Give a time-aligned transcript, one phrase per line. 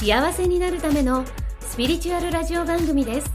[0.00, 1.26] 幸せになるための
[1.60, 3.30] スピリチュアルラジオ番組です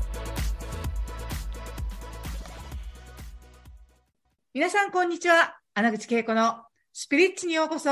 [4.52, 5.60] 皆さん、こんにちは。
[5.76, 7.92] 穴口恵子のスピリッチにようこそ。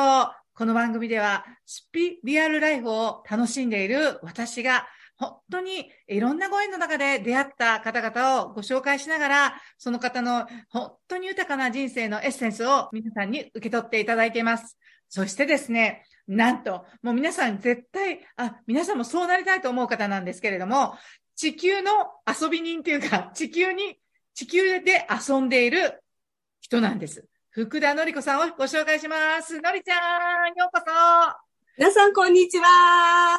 [0.56, 4.88] この番組では、スピリアルライフを楽しんでいる私が、
[5.18, 14.80] 本当にいろんなご縁の中で出会った方々をご紹介しながら、その方の本当に豊かな人生のエッセンスを皆さんに受け取っていただいています。
[15.10, 20.96] そしてですね、なんと、もう皆さん絶対、あ、皆さんもそうなりたいと思う方なんですけれども、
[21.36, 21.92] 地球の
[22.28, 24.00] 遊び人というか、 地球に、
[24.34, 26.02] 地球で遊んでいる
[26.62, 27.28] 人なんです。
[27.50, 29.60] 福田のり子さんをご紹介します。
[29.62, 30.92] のりちゃん、ようこそ。
[31.78, 33.38] 皆さん、こんにちは。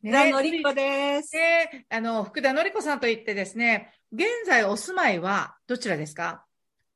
[0.00, 1.30] 福田のり子です。
[1.32, 6.46] で、あの、福田のり子さんといってですね、現在お住まいはどちらですか？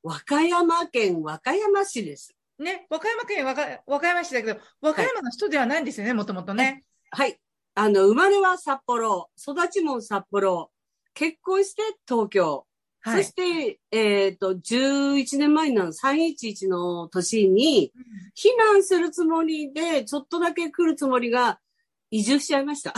[0.03, 2.34] 和歌山県和歌山市です。
[2.59, 6.84] ね、和歌山県和歌和歌山市だけど、和歌山の人ではないんですよね、もともとね。
[7.11, 7.39] はい。
[7.75, 10.70] あの、生まれは札幌、育ちも札幌、
[11.15, 12.67] 結婚して東京。
[13.00, 17.92] はい、そして、えっ、ー、と、11年前の311の年に、
[18.37, 21.61] 避難するつもりで、ちょっとだけ来るつもりが、
[22.11, 22.93] 移住しちゃいました。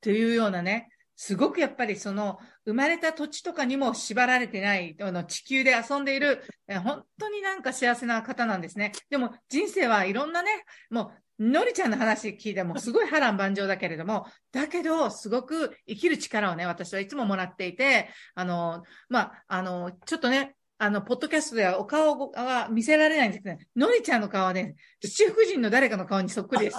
[0.00, 6.42] というようなね、すごくやっぱりその、生まれた土地とかにも縛られてない、あの地球で遊んでいる、
[6.82, 8.92] 本当になんか幸せな方なんですね。
[9.10, 26.76] でも人生はいろんなね、もう、のりちゃんの話聞いてもすごい波乱万丈だけれども、だけど、すごく生きる力をね、私はいつももらっていて、あの、まあ、あの、ちょっとね、あの、ポッドキャストではお顔は見せられないんですけど、のりちゃんの顔はね、七福神の誰かの顔にそっくりです。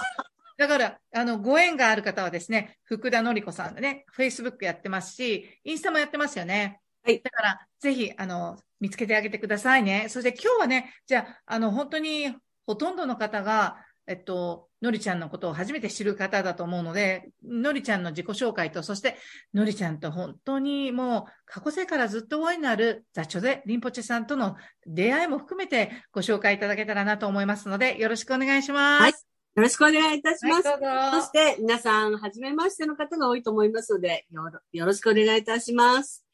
[0.56, 6.80] だから、あの、ご縁がある方はですね、福田のり子さんでね、Facebook やってますし、インスタもやってますよね。
[7.02, 7.20] はい。
[7.22, 10.06] だから、ぜひ、あの、見つけてあげてくださいね。
[10.08, 12.34] そして今日はね、じゃあ、あの、本当に
[12.66, 19.16] ほとんどの方が、えっと、のりちゃんのことを初めて知る方だと思うので、のりちゃんの自己紹介と、そして、
[19.52, 24.56] のりちゃんと本当にもう過去世からずっとお会いになるザチョゼ・リンポチェさんとの
[24.86, 29.02] 出会いも含めてご紹介いただけたらなと思いますので、よろしくお願いします。
[29.02, 29.35] はい。
[29.56, 30.68] よろしくお願いいたします。
[30.68, 34.26] はい、そして、皆さん、はじめましての方が多いと思いますので、
[34.72, 36.26] よろしくお願いいたします。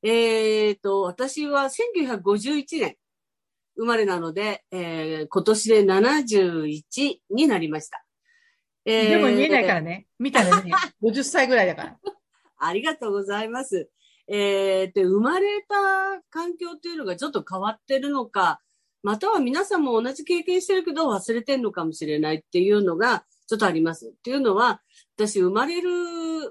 [0.00, 2.96] えっ、ー、と、私は1951年
[3.76, 6.82] 生まれなので、えー、今年で71
[7.30, 8.04] になりました。
[8.84, 10.06] えー、でも見えないからね。
[10.20, 10.70] 見たらね、
[11.02, 11.98] 50歳ぐらいだから。
[12.58, 13.90] ありがとうございます。
[14.28, 18.60] えー、で、生まれた環境っていうのがちょっと変わってるのか、
[19.02, 24.14] または皆さんも同じ経験してるけど忘れてんのかもしれないっていうのがちょっとあります。
[24.16, 24.80] っていうのは、
[25.16, 25.90] 私生まれる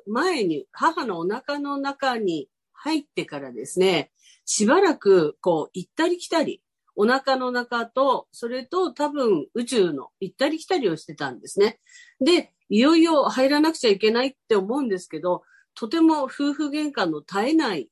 [0.06, 4.12] 前に母のお腹の中に入ってからですね、
[4.46, 6.62] しばらくこう行ったり来たり、
[6.96, 11.80] お腹の中と、それと多分宇宙の行ったり来たりをしてたんですね。
[12.20, 17.90] で、いよいよ入らなくちゃいけないって思うんですけど、とても夫婦喧嘩の絶えない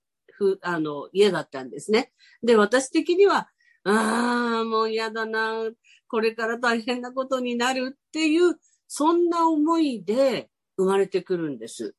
[0.62, 2.12] あの家だったんですね。
[2.44, 3.50] で、私的には
[3.90, 5.70] ああ、もう嫌だな。
[6.08, 8.56] これから大変なことになるっていう、
[8.88, 11.96] そんな思いで生まれてくるんです。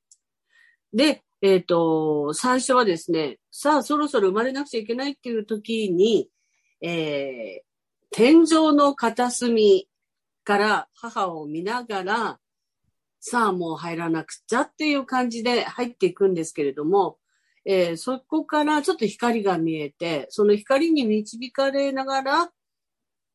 [0.93, 6.29] で、えっ、ー、と、最初はですね、さあ、そろそろ生まれなくちゃいけないっていう時に、
[6.81, 7.65] えー、
[8.11, 9.89] 天井の片隅
[10.45, 12.39] から母を見ながら、
[13.21, 17.19] さあ、もう入らなくちゃっていう感じで入っていくんですけれども、
[17.65, 22.51] えー、そこからちょっと光が見えて、その光に導かれながら、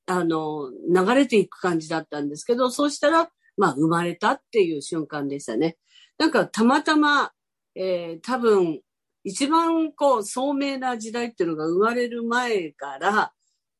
[0.08, 5.78] あの、流れていく感じだったんですけど、そうしたら、まあ、生まれたっていう瞬間でしたね。
[6.18, 7.32] なんか、たまたま、
[7.76, 8.82] えー、多分、
[9.24, 13.34] 一番こう、聡明な時代っていうのが生まれる前から、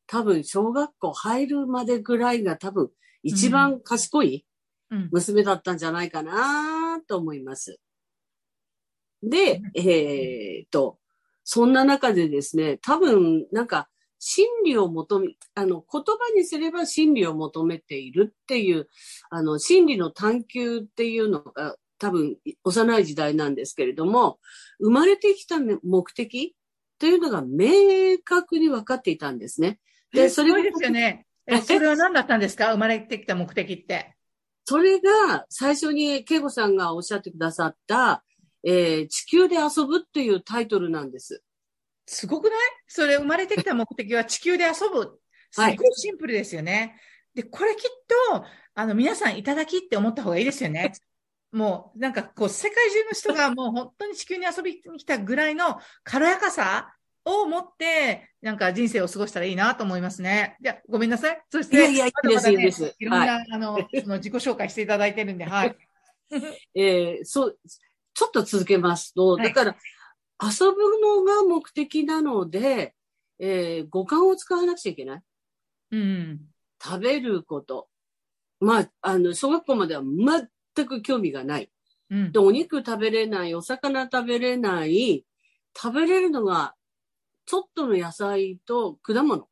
[0.06, 2.90] 多分、小学校入るまでぐらいが多分、
[3.22, 4.46] 一番賢い
[5.10, 7.78] 娘だったんじゃないかなと思います。
[9.26, 10.98] で、えー、っと、
[11.44, 13.88] そんな中でですね、多分、なんか、
[14.18, 18.88] 真理を求め、あの、言葉にすれば真理を求めているっていう、
[19.28, 24.38] あの、真理の探求っていうのが多分幼い時代なんですけれども、
[24.80, 26.56] 生まれてきた目的
[26.98, 29.80] というのが明確に分かっていたんですね。
[30.12, 31.26] で、それですよね。
[31.46, 32.72] え、それは何だったんですか？
[32.72, 34.16] 生まれてきた目的って。
[34.64, 38.24] それが最初に恵子さんがおっしゃってくださった、
[38.68, 41.42] えー地球で遊ぶっていうタイトルなんです。
[42.06, 42.58] すごくない？
[42.88, 45.18] それ生まれてきた目的は地球で遊ぶ。
[45.52, 47.00] すごいシンプルですよね。
[47.34, 47.90] で、これきっ
[48.32, 50.92] と、あの、皆さんいただきって思った方がいいですよね。
[51.52, 60.56] もう、なんかこう、世界中の人がもう本当に地球に遊びに来たぐらいの軽やかさを持って、なんか人生を過ごしたらいいなと思いますね。
[60.60, 61.42] じゃあごめんなさい。
[61.50, 65.76] そして、いやいやいいですいいですいろんな、あの、その自己紹介していただいてるんで、はい。
[66.74, 67.58] えーそう、
[68.16, 69.76] ちょっと続けますと、はいだから、
[70.42, 72.94] 遊ぶのが目的なので、
[73.38, 75.22] えー五感を使わなくちゃいけない。
[75.92, 76.40] うん。
[76.82, 77.88] 食べること。
[78.58, 81.70] まあ、あの、小学校までは全く興味がない。
[82.10, 82.38] うんで、。
[82.38, 85.26] お肉食べれない、お魚食べれない、
[85.76, 86.74] 食べれるのが、
[87.44, 89.46] ちょっとの野菜と果物。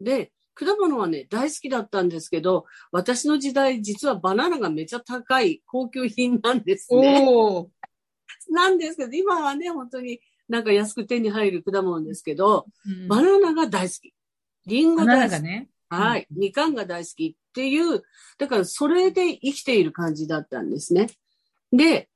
[0.00, 7.24] で、果物はね、大好きだったんですけど、私の時代、実はバナナがめちゃ高い高級品なんですね。
[8.50, 14.12] なんですけど、今はね、本当になんか安く手に入る果物ですけど、うんバナナが大好き。
[14.66, 15.38] リンゴバナナ大好き。
[15.38, 15.70] がね。
[15.90, 16.26] はい。
[16.30, 18.02] みかんが大好きっていう、
[18.38, 21.08] だからそれで生きている感じだったんですね。
[21.72, 22.08] で、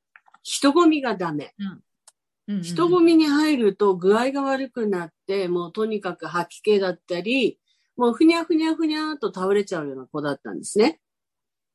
[0.42, 1.54] 人混みがダメ。
[1.58, 7.60] うんうん人混みに入ると具合が悪くなって、もうとにかく吐き気だったり、
[7.96, 11.00] もうふにゃふにゃふにゃーと倒れちゃうような子だったんですね。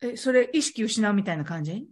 [0.02, 1.88] え、それ意識失うみたいな感じ？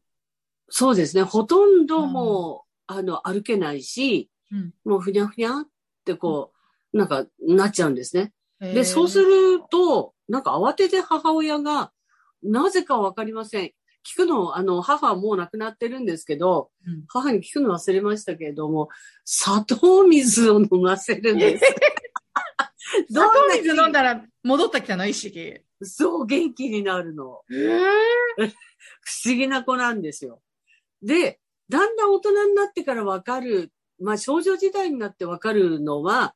[0.69, 1.23] そうですね。
[1.23, 5.65] ほとんどもう、あの、歩けないし、うんもうふにゃふにゃっ
[6.05, 6.53] てこ
[6.93, 8.31] う、なんか、なっちゃうんですね。
[8.59, 11.91] でで、そうすると、なんか慌てて母親が、
[12.43, 13.71] なぜかわかりません。
[14.07, 18.89] 聞くの、あの、母はもう亡くなってるんですけど、うん母に聞くの忘れましたけれども、
[19.23, 21.65] 砂糖水を飲ませるんです。
[23.09, 25.59] 砂糖水飲んだだら戻ってきたの、意識。
[25.81, 27.41] そう元気になるの。
[27.51, 27.79] え
[29.01, 30.41] 不思議な子なんですよ。
[31.01, 31.39] で、
[31.69, 36.35] だんだん大人になってからわかる、まあ少女時代になってわかるのは、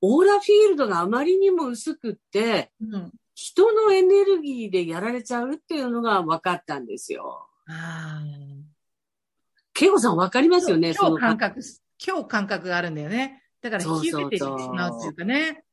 [0.00, 3.12] オーラフィールドがあまりにも薄くって、うん。
[3.34, 7.48] 人のエネルギーでやられちゃうっていうのが分かったんですよ。
[7.66, 8.22] あ
[9.72, 11.16] ケイコさん分かりますよね、今その。
[11.16, 11.60] 日感覚、
[12.06, 13.42] 今日感覚があるんだよね。
[13.60, 15.63] だから引き受けてしまうっていうかね。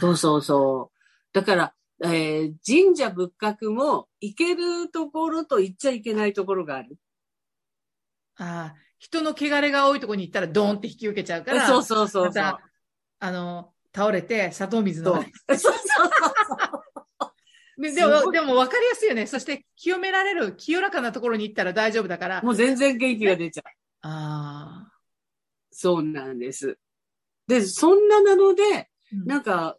[0.00, 0.98] そうそうそう。
[1.32, 6.96] だから、えー神社仏閣も行けるところと行っちゃいけないところがある。
[8.36, 12.24] ああ、人の汚れが多いところに行ったらドーンって引き受けちゃうから、そうそうそうそう。
[12.26, 12.60] また、
[13.18, 15.14] あの、倒れて砂糖水飲そう。
[15.14, 15.20] そ
[15.54, 16.10] うそうそう。
[17.80, 19.26] でですも、でも分かりやすいよね。
[19.26, 22.42] そして清められる、清らかなところに行ったら大丈夫だから。
[22.42, 23.64] もう全然元気が出ちゃう。
[24.02, 24.92] ああ。
[25.70, 26.78] そうなんです。
[27.46, 29.76] で、そんななので、うんなんか、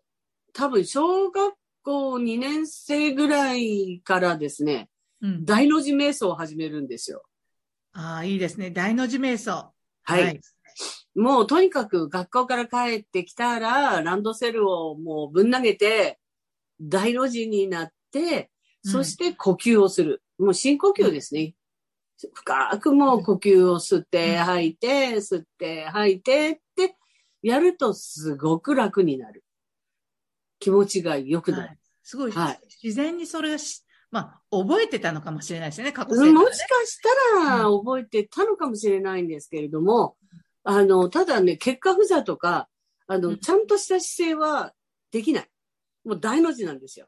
[0.53, 1.53] 多分小学
[1.83, 4.89] 校2年生ぐらいからですね、
[5.21, 7.23] うん、大の字瞑想を始めるんですよ。
[7.93, 8.71] ああ、いいですね。
[8.71, 9.73] 大の字瞑想。
[10.03, 10.39] はい。
[11.15, 16.19] もうとにかく学校から帰ってきたら、ランドセルをもうぶん投げて、
[16.79, 20.23] 大の字になって、うんそして呼吸をする。
[20.39, 21.53] もう深呼吸ですね。
[22.33, 26.95] 深くもう呼吸を吸って、うん吐いて、吸って、吐いてって
[27.43, 29.43] やるとすごく楽になる。
[30.61, 31.63] 気持ちが良くなる。
[31.63, 36.99] はいすごい、はい自然にそれがし、まあ、覚えてたのかもしれないですね、過去も生活しかし
[37.33, 40.17] たら覚えてたのかもしれないんですけれども、
[40.63, 42.67] あの、ただね、結果不座とか、
[43.07, 44.73] あの、うんちゃんとした姿勢は
[45.11, 45.49] できない。
[46.03, 47.05] もう大の字なんですよ。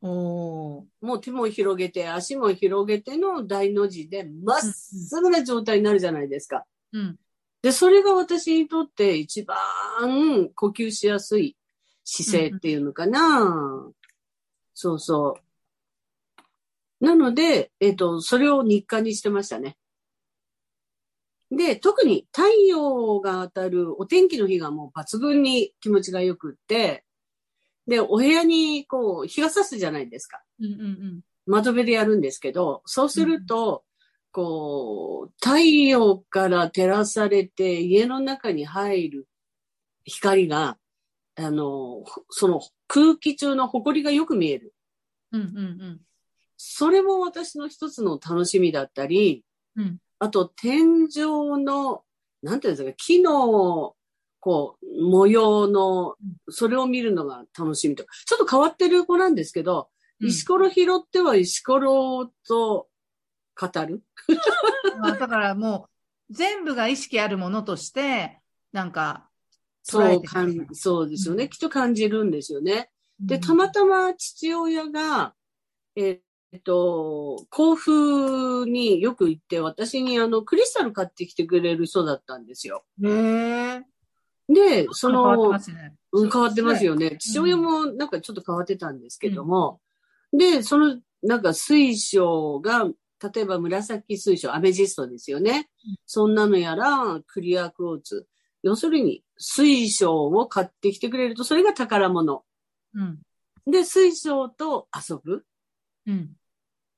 [0.00, 6.64] おーもう手も広げて、足も広げての大の字で、まっすぐな状態になるじゃないですか。
[6.92, 7.16] うん。
[7.62, 9.56] で、それが私にとって一番
[10.54, 11.56] 呼吸しやすい
[12.04, 13.90] 姿勢っていうのかな。
[14.74, 15.38] そうそ
[17.00, 17.04] う。
[17.04, 19.76] なので、えっ、と、それを日課にしてましたね。
[21.50, 27.04] で、特に太陽が当たるお天気の日がもう抜群に気持ちが良くって、
[27.86, 30.42] で、お部屋にこう、日が差すじゃないですか。
[30.58, 31.20] うんうんうん。
[31.46, 33.84] 窓辺でやるんですけど、そうすると、
[34.32, 39.28] こう、太陽から照らされて家の中に入る
[40.04, 40.78] 光が、
[41.36, 44.74] あの、その空気中の埃がよく見える。
[45.32, 46.00] うんうん
[46.56, 49.44] それも私の一つの楽しみだったり、
[49.76, 52.02] うんあと天井の、
[52.42, 53.94] なんていうんですか、木の、
[54.40, 56.16] こう、模様の、
[56.48, 58.04] それを見るのが楽しみと。
[58.26, 60.28] ちょっと変わってる子なんですけど、うん。
[60.28, 62.88] 石ころ拾っては石ころと
[63.60, 64.02] 語る。
[64.98, 65.88] まあだからも
[66.30, 68.40] う、全部が意識あるものとして、
[68.72, 69.28] なんか、
[69.84, 71.44] そうかん、そうですよね。
[71.44, 72.90] うんきっと感じるんですよね。
[73.20, 75.34] で、うんたまたま父親が、
[75.94, 82.84] えーっと、甲府によく行って、私にあの、クリスタル買ってきてくれる人だったんですよ。
[83.02, 83.82] へえ。
[84.48, 85.94] で、そ変わってのま、すね。
[86.12, 87.16] うん、変わってますよね。
[87.18, 89.80] 父親もなんかちょっと変わってたんですけども、
[90.32, 92.88] で、その、なんか水晶が、
[93.34, 95.68] 例えば紫水晶、アメジストですよね。
[95.86, 98.26] うんそんなのやら、クリアクォーツ。
[98.64, 102.44] 要するに、水晶を買ってきてくれると、それが宝物。
[102.94, 103.18] うん。
[103.70, 105.44] で、水晶と遊ぶ。
[106.06, 106.30] うん。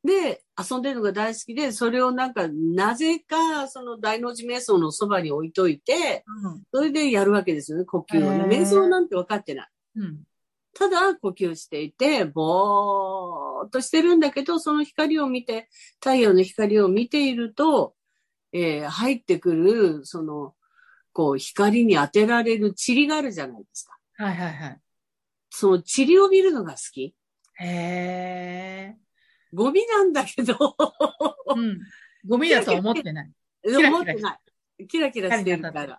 [0.04, 6.62] で、遊んでるのが大好きで、それをなんか、なぜか、その大の字瞑想のそばに置いといて、うん。
[6.72, 8.44] それでやるわけですよね、呼吸をね。
[8.44, 9.68] 瞑想なんて分かってない。
[9.96, 10.22] うん。
[10.72, 17.94] ただ呼吸していて、ぼーっとしてるんだけど、その光を見て、太陽の光を見ていると、
[18.52, 20.54] えー入ってくる、その、
[21.16, 23.96] こう、光に当てられる塵があるじゃないですか。
[24.22, 24.80] はいはいはい。
[25.48, 27.14] その塵を見るのが好き。
[27.58, 28.96] へえ。
[29.50, 30.76] ゴミなんだけど、
[31.56, 31.78] うん。
[32.28, 33.32] ゴミだとは思ってない。
[33.64, 34.38] ラキラ思ってな
[34.78, 34.86] い。
[34.86, 35.96] キラキラしてるから。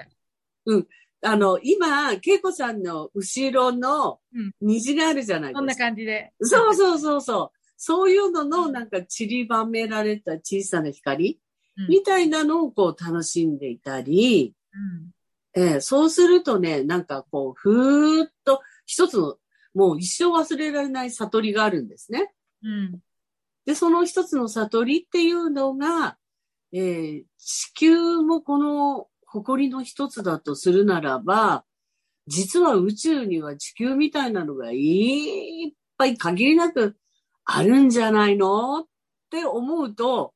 [0.65, 0.88] うん。
[1.24, 5.86] あの、今、恵子さんの後ろのうん虹があるじゃないこんなですか。
[5.86, 6.31] 感じで。
[6.41, 7.57] そうそうそうそう。
[7.75, 11.39] そういうののなんか散りばめられた小さな光
[11.77, 14.53] うんみたいなのをこう楽しんでいたり、
[15.55, 15.63] うん。
[15.63, 19.38] えーそうするとね、なんかこう、ふーっと一つの、
[19.74, 22.34] もう一生忘れられない悟りがあるんですね。
[22.63, 23.00] うん。
[23.65, 26.17] で、その一つの悟りっていうのが、
[26.74, 31.63] えー地球もこの誇りの一つだとするならば、
[32.27, 36.98] 実は宇宙には地球みたいなのがいっぱい限りなく
[37.46, 38.86] あるんじゃないのっ
[39.31, 40.34] て思うと、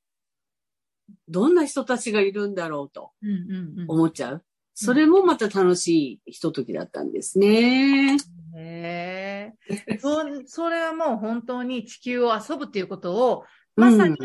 [1.32, 3.86] どんな人たちがいるんだろうとうんうんうん。
[3.88, 4.44] 思っちゃう？
[4.74, 8.18] それもまた楽しいひとときだったんですね。
[8.56, 9.98] へえ。
[10.00, 13.46] そ、それはもう本当に地球を遊ぶっていうことを、
[13.76, 14.18] まさに、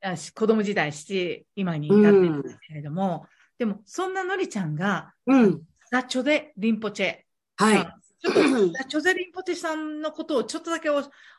[0.00, 3.26] あし子供時代して、今に至ってるんですけれども、
[3.58, 5.42] でも、そんなのりちゃんが、うん。
[5.42, 5.62] うん。
[5.90, 7.18] ダチョゼ・リンポチェ。
[7.56, 7.78] はい。
[7.78, 10.98] あちょっと、ダチョゼ・リンポチェさんのことをちょっとだけお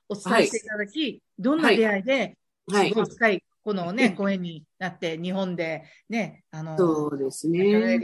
[0.09, 2.95] お伝えしていただき、どんな出会いで、はいす。
[2.95, 7.99] ごい深い、このね、ご縁になって、日本でね、あの、そうですね。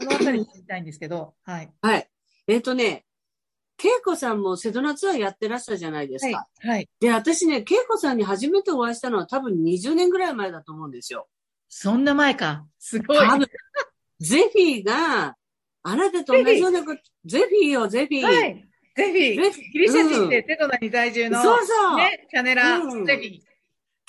[0.00, 1.70] そのあたりに知りたいんですけど、はい。
[1.80, 2.10] はい。
[2.48, 3.04] えっ、とね、
[3.78, 6.46] 恵子さんも瀬戸内ツアーやってらしたじゃないですはいか。。
[6.60, 6.88] はい。
[6.98, 11.28] で、私ね、恵子さんに初めてお会いしたのは多分20年ぐらい前だと思うんですよ。
[11.68, 12.66] そんな前か。
[12.80, 13.18] すごい。
[13.18, 13.46] 多分、
[14.18, 15.36] ゼフィーが、
[15.84, 18.24] あなたと同じようなこと、ゼフィーよ、ゼフィー。
[18.24, 18.68] はい。
[18.96, 23.46] ぜひ、ぜひギリシャ人ってうんテトナに在住の、そうそう、ね、チャネラうんぜひ。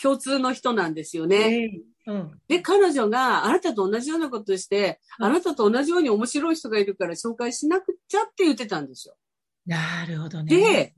[0.01, 1.49] 共通の人なんですよね。
[1.49, 1.81] ね。
[2.07, 2.41] うん。
[2.47, 9.15] で、彼女があなたと同じようなことして、うんあなたと同じように面白い人がいるから紹介しなくちゃって言ってたんですよ。
[9.65, 10.55] なるほどね。
[10.55, 10.93] で、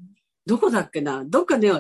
[0.46, 1.24] どこだっけな？
[1.26, 1.72] どっかで、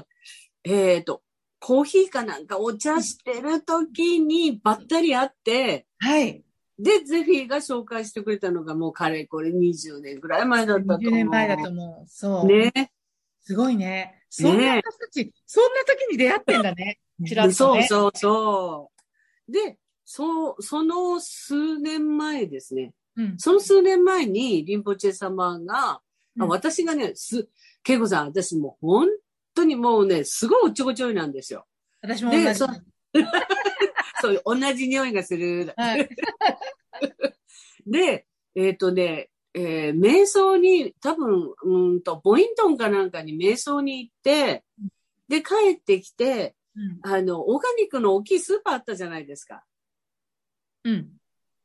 [0.64, 1.22] えっ、と、
[1.60, 6.44] コーヒーかなんかお茶してる時にばったり会って、はい。
[6.80, 11.02] で、ゼフィーが紹介してくれたのがもうかれこれ20年ぐらい前だったと思う。
[11.02, 12.10] 20年前だと思う。
[12.10, 12.48] そう。
[12.48, 12.72] ね。
[13.42, 14.24] すごいね。
[14.30, 17.00] そんな私たち、そんな時に出会ってんだね。
[17.26, 17.54] ちらっとね。
[17.54, 18.92] そうそうそ
[19.48, 19.52] う。
[19.52, 22.94] で、そう、その数年前ですね。
[23.16, 23.38] うん。
[23.38, 26.02] その数年前にリンポチェ様が、
[26.36, 27.50] うんあ私がね、す、
[27.84, 29.08] ケイコさん、私もう本
[29.54, 31.66] 当にもうね、すごいおっちょこちょいなんですよ。
[32.02, 32.44] 私も同じ。
[32.46, 32.70] で そう
[34.22, 35.74] そう同じ匂いがする。
[35.76, 36.10] はい。
[37.86, 44.64] で、えっ、とね、えー瞑想に、多分、うんと、ボイントンかなんかに瞑想に行って、
[45.28, 47.00] で、帰ってきて、うん。
[47.04, 49.64] あの、オーガニックの大きいスーパーあったじゃないですか。
[50.86, 51.10] うん。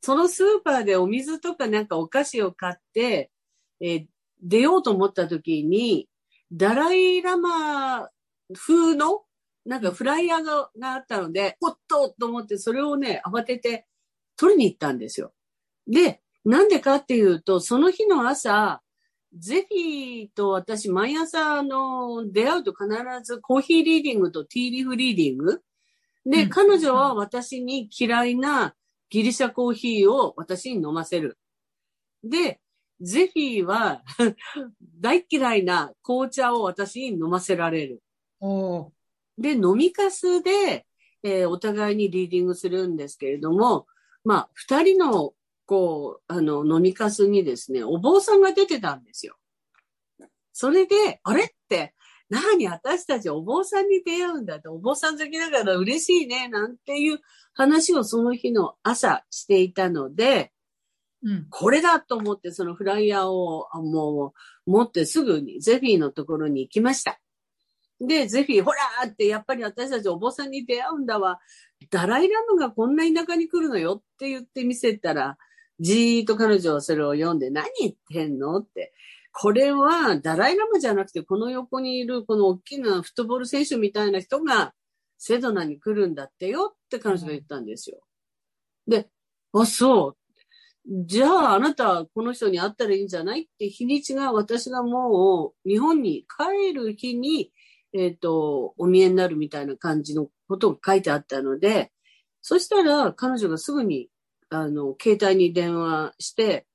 [0.03, 3.31] そのスーパーでお水とかなんかお菓子を買って、
[3.81, 4.07] えー
[4.43, 6.09] 出ようと思った時に、
[6.53, 8.11] ダライラマ
[8.53, 9.23] 風の
[9.65, 13.87] なんかフライヤーががあったので、おっとと思ってそれをね、慌てて
[14.37, 15.33] 取りに行ったんですよ。
[15.87, 18.83] で、なんでかっていうと、その日の朝、
[19.37, 22.89] ゼフィーと私、毎朝、あの、出会うと必
[23.25, 25.63] ずコーヒーリーディングとティーリーフリーディング。
[26.27, 28.75] で、うん彼女は私に嫌いな
[29.11, 31.39] ギリシャコーヒーを私に飲ませる。
[32.23, 32.61] で、
[33.01, 34.03] ゼフィーは
[35.01, 38.03] 大嫌いな紅茶を私に飲ませられる。
[39.37, 40.87] で、飲みかすで、
[41.23, 43.87] えーお互いにリーディングするんですけれども、
[44.25, 45.35] まあ、二人の、
[45.67, 49.37] こう、あの、飲みかすにですね、お坊さんが出てたんですよ。
[50.53, 51.95] それで、あれって、
[52.31, 57.21] 何私たちお坊さんに出会うんだって、お坊さん好きだから嬉しいね、なんていう
[57.53, 60.53] 話をその日の朝していたので、
[61.23, 61.47] うん。
[61.49, 64.35] これだと思って、そのフライヤーをあも
[64.67, 67.19] う持ってすぐにゼフィーのところに行きました。
[68.01, 71.39] で、ぜひ、ほらーって、やっぱり私たちお坊さんに出会うんだわ。
[71.91, 75.39] ダライラムがこんな田舎に来るのよって言って見せたら、
[75.81, 78.59] じーっと彼女はそれを読んで、何言ってんの？
[78.59, 78.93] って。
[79.33, 84.73] これはダライラムじゃなくて、この横にいるこの大きなフットボール選手みたいな人が
[85.19, 87.99] セドナに来るんだってよって彼女が言ったんですよ。
[88.87, 89.09] で、
[89.53, 90.17] あ、そう。
[90.87, 97.51] じゃあ、あなた、この人に会ったらいいんじゃないって日にちが、私がもう、日本に帰る日に、
[97.95, 101.91] えっ、と、お見えになるみたいな感じのことが書いてあったので、
[102.43, 104.11] そしたら、彼女がすぐに、
[104.55, 106.67] あの、携帯に電話して、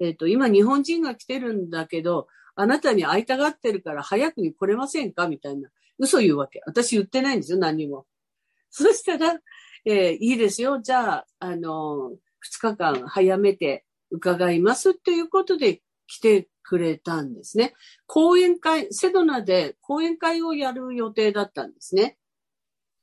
[0.00, 5.28] えっ、と、今日本人が来てるんだけど、あなたに会いたがってるから早くに来れませんか？
[5.28, 5.68] みたいな。
[5.98, 6.62] 嘘言うわけ。
[6.66, 8.06] 私言ってないんですよ、何にも。
[8.70, 9.38] そしたら、
[9.84, 10.80] えーいいですよ。
[10.80, 17.74] じゃあ、あの、2日間早めて伺いますっていうことで来てくれたんですね。
[18.06, 22.18] 講演会、セドナで講演会をやる予定だったんですね。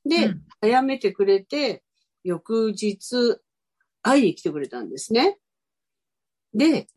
[0.06, 1.84] で、うん早めてくれて、
[2.24, 3.38] 翌日、
[4.04, 5.40] 会いに来てくれたんですね。
[6.54, 6.88] で、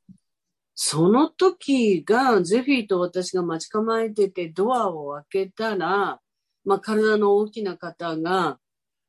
[0.75, 6.21] その時が、ゼフィーと私が待ち構えてて、ドアを開けたら、
[6.67, 8.59] まあ、体の大きな方が、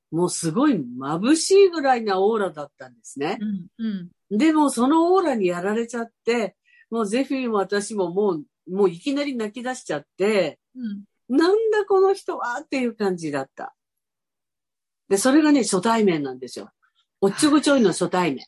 [0.10, 3.38] もうすごい眩しいぐらいなオーラだったんですね。
[3.78, 4.12] うん。
[4.30, 4.38] うん。
[4.38, 6.56] でも、そのオーラにやられちゃって、
[6.90, 10.80] もうゼフィーも私ももう、もういきなり泣き出しちゃって、う
[11.34, 11.38] ん。
[11.38, 13.76] なんだこの人はっていう感じだった。
[15.10, 16.70] で、それがね、初対面なんですよ。
[17.20, 18.46] おっちょこちょいの初対面。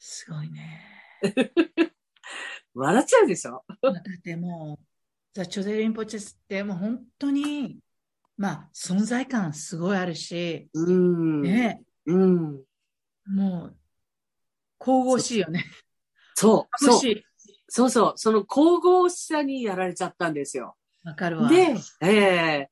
[0.00, 0.82] すごいね。
[2.74, 3.64] 笑っちゃうでしょ？
[3.82, 4.84] だってもう、
[5.32, 7.78] ザ・チョゼリンポチェスってもう本当に、
[8.36, 11.42] まあ、存在感すごいあるし、うん。
[11.42, 12.64] ね、うん。
[13.26, 13.76] もう、
[14.80, 15.64] 神々しいよね。
[16.34, 17.14] そう、そう。
[17.68, 18.12] そうそう。
[18.16, 20.76] その神々しさにやられちゃったんですよ。
[21.04, 21.48] わかるわ。
[21.48, 22.70] で、ええ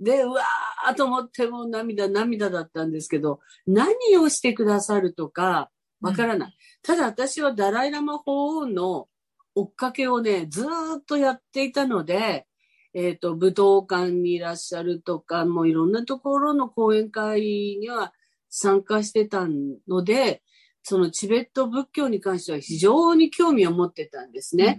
[0.00, 6.56] で、うわーと思ってもう涙、涙だったんですけど、何をしてくださるとか、わからない。
[6.82, 9.08] ただ私はダライラマ法王の
[9.54, 12.46] 追っかけをね、ずーっとやっていたので、
[12.92, 17.40] えっ、と、武道館にいらっしゃるとか、もういろんなところの講演会
[17.80, 18.12] には
[18.50, 19.48] 参加してた
[19.88, 20.42] ので、
[20.84, 24.78] そのチベット仏教に関しては非常に興味を持ってたんですね。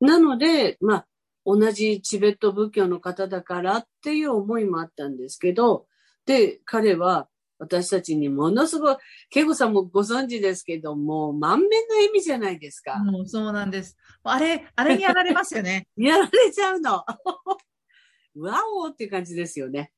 [0.00, 1.06] なので、まあ、
[1.44, 5.86] 同じチベット仏教の方だからっていう思いもあったんですけど、
[6.26, 7.28] で、彼は
[7.58, 8.96] 私たちにものすごい、
[9.30, 12.98] ケゴさんもご存知ですけども、満面の笑みじゃないですか。
[12.98, 13.96] もうそうなんです。
[14.22, 15.88] あれ、あれにやられますよね。
[15.96, 17.04] やられちゃうの。
[18.36, 19.92] わおっていう感じですよね。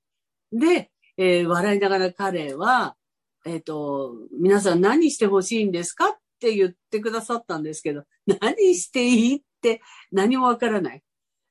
[0.52, 2.96] で、えー笑いながら彼は、
[3.46, 9.80] えっ、と、皆さん何してほしいんですかって言ってくださったんですけど、何していいって
[10.12, 11.02] 何もわからない。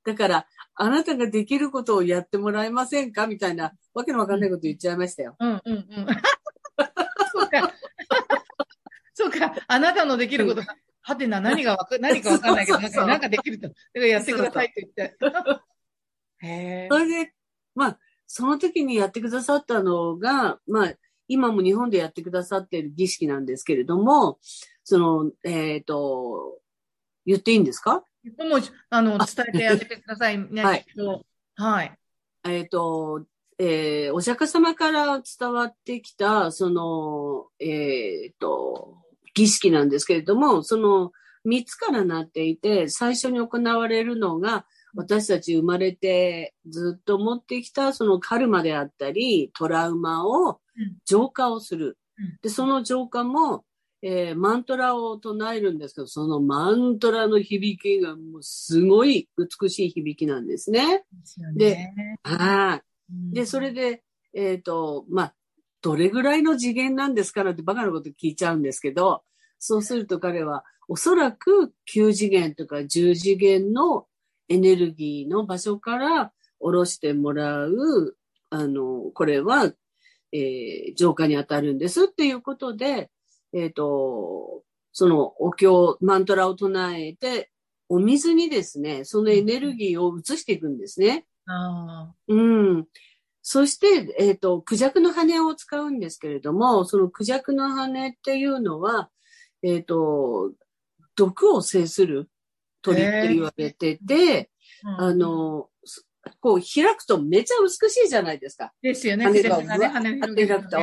[0.06, 5.36] だから、あなたができることをやってもらえませんかみたいな、わけのわかんないこと言っちゃいましたよ。
[5.40, 5.86] うんうんうん。
[7.34, 7.74] そうか。
[9.14, 9.56] そうか。
[9.68, 10.62] あなたのできること、
[11.02, 13.70] はてな、何がわか、何かわかんないけど、なんかなんかできると。
[13.70, 15.18] だからやってくださいって言って。
[16.40, 16.98] へえそ。
[17.00, 17.34] れで、
[17.74, 20.94] まあ、その時にやってくださったのが、まあ、
[21.28, 24.40] 今も日本でやってくださっている儀式なんですけれども、
[24.84, 26.60] その、えっ、と、
[27.26, 28.04] 言っていいんですか？
[28.38, 28.60] もう、
[28.90, 30.64] あの、伝えてあげてくださいね。
[30.64, 30.86] はい
[31.58, 31.98] はい。
[32.48, 33.26] えっ、と、
[33.58, 38.98] えーお釈迦様から伝わってきた、その、えっ、と、
[39.34, 41.12] 儀式なんですけれども、その
[41.46, 52.38] 3つからなっていて、最初に行われるのが、私たち生まれてずっと持ってきたそのカルマであったり、トラウマをうん浄化をするうん。
[52.42, 53.66] で、その浄化も、
[54.08, 61.06] えーマントラを唱えるんですけど、そのマントラの響きがもうすごい美しい響きなんですね。
[61.56, 62.82] でねはい。
[63.12, 64.04] うんで、それで、
[64.36, 65.34] えっ、と、まあ、
[65.82, 69.24] どれぐらいの次元なんですかなってバカなこと聞いちゃうんですけど、
[69.58, 74.06] そうすると彼は、おそらく9次元とか10次元の
[74.50, 78.16] エネルギーの場所から下ろしてもらう、
[78.52, 79.74] あの、これは、
[80.32, 83.10] えー浄化に当たるんですっていうことで、
[83.56, 87.50] えっ、と、そのお経、マントラを唱えて、
[87.88, 91.26] お水にですね、そのエネルギーを移していくんですね。
[91.48, 92.88] あうん。
[93.42, 99.10] そして、えっ、と、クジャクの羽を使うんですけれども、そのクジャクの羽っていうのは、
[99.64, 100.52] えっ、と、
[101.16, 102.30] 毒を制する
[102.82, 104.50] 鳥って言われてて、
[104.84, 105.06] あ。
[105.06, 106.06] あの、す
[106.42, 108.74] こう開くとめちゃ美しいじゃないですか。
[108.82, 109.26] ですよね。
[109.26, 110.78] 羽が羽がね、羽を広げると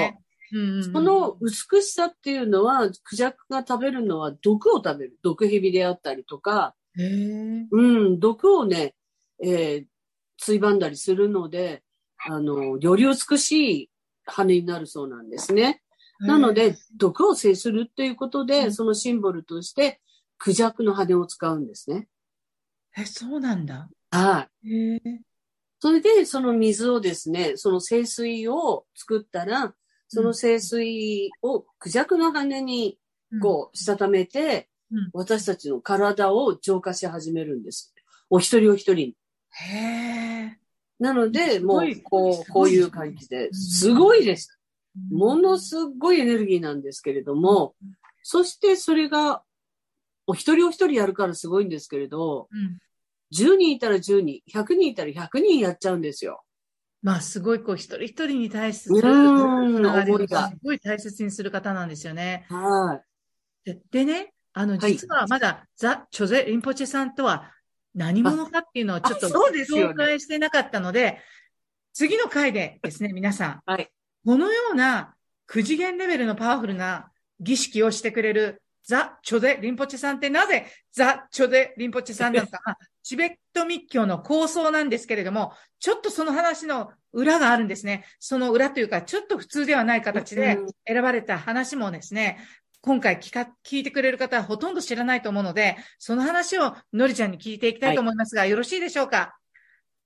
[0.83, 5.19] その美しさっていうのは、クジャクが食べるのは毒を食べる。
[5.23, 6.75] 毒蛇であったりとか。
[7.71, 8.95] うん、毒をね、
[9.43, 9.87] えー
[10.43, 11.85] ついばんだりするので、
[12.27, 13.91] あの、より美しい
[14.25, 15.83] 羽になるそうなんですね。
[16.19, 20.01] なので、毒を制するっていうことで、そのシンボルとして、
[20.39, 22.09] クジャクの羽を使うんですね。
[22.99, 23.89] え、そうなんだ。
[24.11, 25.01] はい。
[25.79, 29.75] それで、その水をですね、その清水を作ったら、
[30.15, 32.99] その清水をクジャクの羽に、
[33.41, 37.95] こう、したためて、うん、私たちの体を浄化し始めるんです。
[38.29, 39.15] お一人お一人
[39.53, 40.59] へえ。
[40.99, 44.61] なので、もう、こう、こういう感じで、すごいです。
[45.11, 47.75] ものすごいエネルギーなんですけれども、
[48.23, 49.43] そしてそれが、
[50.27, 52.79] お一人お一人やるからすごいんですけれど、うん、
[53.35, 56.45] 10人いたら10人、100人いたら100人やっちゃうんですよ。
[57.03, 58.91] まあ、すごい、こう、一人一人に対して、す
[60.63, 62.47] ごい大切にする方なんですよね。
[62.49, 63.03] は
[63.65, 63.71] い。
[63.73, 67.53] ででね、あの、実はまだ、はい、ザ・チョゼ・リンポチェさんとは
[67.95, 71.19] 何者かっていうのをちょっと紹介してなかったので、
[71.93, 73.91] 次の回でですね、皆さん、はい、
[74.25, 75.15] このような
[75.51, 77.11] 9次元レベルのパワフルな
[77.41, 82.59] 儀式をしてくれるザ・チョデ・リンポチェさんってなぜザ・チョデ・リンポチェさんなのか、
[83.03, 88.05] チベット密教の構想なんですけれども、ちょっとその話の裏があるんですね。
[88.19, 92.39] その裏というか、ちょっと普通ではない形で選ばれた話もですね、
[92.81, 99.39] 今回聞か、聞いてくれる方はほとんど知らないと思うので、その話をのりちゃんに聞いていきたいと思いますが、はい、よろしいでしょうか？